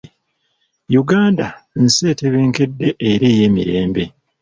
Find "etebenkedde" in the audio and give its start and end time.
2.11-2.87